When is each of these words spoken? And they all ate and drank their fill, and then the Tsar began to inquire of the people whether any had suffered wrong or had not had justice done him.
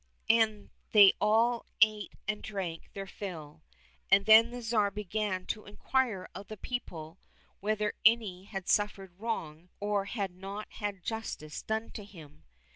And 0.31 0.71
they 0.93 1.13
all 1.21 1.63
ate 1.79 2.13
and 2.27 2.41
drank 2.41 2.89
their 2.93 3.05
fill, 3.05 3.61
and 4.09 4.25
then 4.25 4.49
the 4.49 4.63
Tsar 4.63 4.89
began 4.89 5.45
to 5.45 5.67
inquire 5.67 6.27
of 6.33 6.47
the 6.47 6.57
people 6.57 7.19
whether 7.59 7.93
any 8.03 8.45
had 8.45 8.67
suffered 8.67 9.19
wrong 9.19 9.69
or 9.79 10.05
had 10.05 10.31
not 10.31 10.71
had 10.73 11.03
justice 11.03 11.61
done 11.61 11.91
him. 11.95 12.45